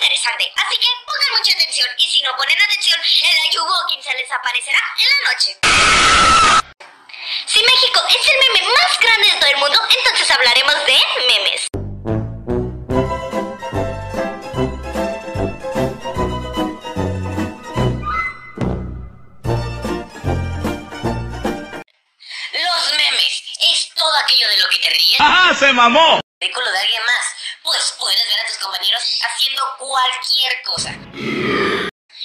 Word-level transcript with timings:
interesante. 0.00 0.50
Así 0.56 0.76
que 0.78 0.88
pongan 1.04 1.38
mucha 1.38 1.52
atención 1.52 1.88
y 1.98 2.06
si 2.10 2.22
no 2.22 2.34
ponen 2.36 2.56
atención, 2.62 2.98
el 2.98 3.38
Ayuwoking 3.48 4.02
se 4.02 4.14
les 4.14 4.30
aparecerá 4.32 4.80
en 4.98 5.06
la 5.06 5.32
noche. 5.32 5.58
Si 7.46 7.62
México 7.62 8.02
es 8.08 8.28
el 8.28 8.38
meme 8.38 8.72
más 8.72 8.98
grande 8.98 9.30
de 9.30 9.36
todo 9.36 9.50
el 9.50 9.56
mundo, 9.58 9.78
entonces 9.88 10.30
hablaremos 10.30 10.74
de 10.86 10.98
memes. 11.28 11.66
Los 22.52 22.92
memes 22.96 23.42
es 23.60 23.90
todo 23.94 24.16
aquello 24.24 24.48
de 24.48 24.56
lo 24.60 24.68
que 24.70 24.78
te 24.78 24.90
ríes. 24.90 25.20
¡Ajá, 25.20 25.54
se 25.54 25.72
mamó! 25.72 26.20
ridículo 26.40 26.70
de 26.72 26.78
alguien 26.78 27.04
más, 27.04 27.36
pues 27.62 27.96
tus 27.98 28.18
compañeros 28.60 29.02
haciendo 29.22 29.62
cualquier 29.78 30.62
cosa. 30.62 30.90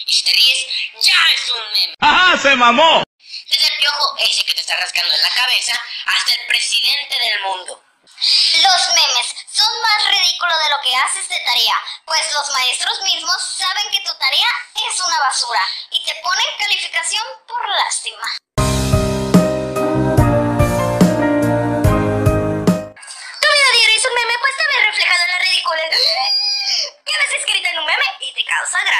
Y 0.05 0.13
si 0.13 0.23
te 0.23 0.33
ríes, 0.33 0.65
ya 1.01 1.15
es 1.33 1.49
un 1.49 1.71
meme. 1.73 1.93
¡Ajá, 1.99 2.37
se 2.37 2.55
mamó! 2.55 3.03
Desde 3.49 3.67
el 3.67 3.77
piojo 3.77 4.15
ese 4.19 4.43
que 4.45 4.53
te 4.53 4.61
está 4.61 4.75
rascando 4.75 5.13
en 5.13 5.21
la 5.21 5.29
cabeza 5.29 5.79
hasta 6.05 6.33
el 6.33 6.47
presidente 6.47 7.17
del 7.19 7.41
mundo. 7.41 7.81
Los 8.05 8.93
memes 8.93 9.35
son 9.51 9.81
más 9.81 10.07
ridículos 10.07 10.57
de 10.63 10.69
lo 10.69 10.81
que 10.81 10.95
haces 10.95 11.27
de 11.27 11.39
tarea, 11.39 11.75
pues 12.05 12.33
los 12.33 12.49
maestros 12.51 13.01
mismos 13.01 13.35
saben 13.57 13.89
que 13.91 13.99
tu 13.99 14.13
tarea 14.17 14.47
es 14.87 14.99
una 14.99 15.19
basura 15.19 15.61
y 15.91 16.03
te 16.03 16.15
ponen 16.23 16.45
calificación 16.57 17.23
por 17.47 17.67
lástima. 17.67 18.37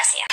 Gracia. 0.06 0.26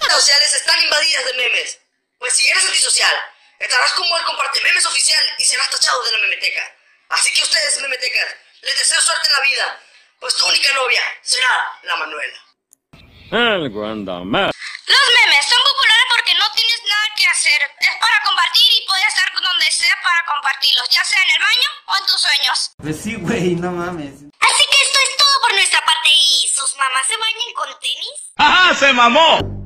redes 0.00 0.20
sociales 0.20 0.54
están 0.54 0.82
invadidas 0.82 1.24
de 1.26 1.34
memes. 1.34 1.78
Pues 2.18 2.34
si 2.34 2.48
eres 2.48 2.64
antisocial, 2.64 3.14
estarás 3.58 3.92
como 3.92 4.16
el 4.16 4.24
comparte 4.24 4.60
memes 4.62 4.86
oficial 4.86 5.22
y 5.38 5.44
serás 5.44 5.68
tachado 5.70 6.02
de 6.04 6.12
la 6.12 6.18
memeteca. 6.18 6.74
Así 7.10 7.32
que 7.32 7.42
ustedes, 7.42 7.80
memetecas, 7.80 8.34
les 8.62 8.78
deseo 8.78 9.00
suerte 9.00 9.28
en 9.28 9.32
la 9.32 9.40
vida, 9.40 9.80
pues 10.20 10.34
tu 10.36 10.46
única 10.46 10.72
novia 10.72 11.02
será 11.22 11.78
la 11.82 11.96
Manuela. 11.96 12.38
Algo 13.30 13.84
anda 13.84 14.20
mal. 14.20 14.50
Los 14.86 15.00
memes 15.20 15.46
son 15.46 15.58
populares 15.64 16.04
porque 16.10 16.34
no 16.34 16.50
tienes 16.52 16.80
nada 16.88 17.06
que 17.16 17.26
hacer. 17.26 17.62
Es 17.80 17.96
para 18.00 18.22
compartir 18.22 18.72
y 18.72 18.86
puedes 18.86 19.06
estar 19.06 19.32
donde 19.34 19.70
sea 19.70 19.96
para 20.02 20.24
compartirlos, 20.24 20.88
ya 20.88 21.04
sea 21.04 21.22
en 21.22 21.30
el 21.30 21.38
baño 21.38 21.68
o 21.86 21.96
en 21.96 22.06
tus 22.06 22.20
sueños. 22.20 22.70
Pues 22.78 23.00
sí, 23.00 23.14
güey, 23.16 23.54
no 23.54 23.72
mames. 23.72 24.23
Sus 26.66 26.78
mamás 26.78 27.06
se 27.06 27.16
bañan 27.16 27.52
con 27.54 27.68
tenis. 27.78 28.32
¡Ajá, 28.36 28.74
se 28.74 28.92
mamó! 28.94 29.63